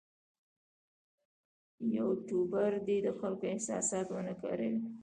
یوټوبر 1.95 2.71
دې 2.87 2.97
د 3.05 3.07
خلکو 3.19 3.45
احساسات 3.53 4.07
ونه 4.09 4.33
کاروي. 4.41 4.79